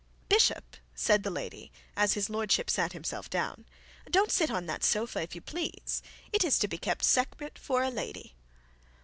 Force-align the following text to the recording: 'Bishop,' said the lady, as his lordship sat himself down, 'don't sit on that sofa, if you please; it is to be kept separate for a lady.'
'Bishop,' 0.29 0.77
said 0.95 1.21
the 1.21 1.29
lady, 1.29 1.71
as 1.95 2.13
his 2.13 2.27
lordship 2.27 2.71
sat 2.71 2.93
himself 2.93 3.29
down, 3.29 3.65
'don't 4.09 4.31
sit 4.31 4.49
on 4.49 4.65
that 4.65 4.83
sofa, 4.83 5.21
if 5.21 5.35
you 5.35 5.41
please; 5.41 6.01
it 6.33 6.43
is 6.43 6.57
to 6.57 6.67
be 6.67 6.79
kept 6.79 7.03
separate 7.05 7.59
for 7.59 7.83
a 7.83 7.89
lady.' 7.91 8.33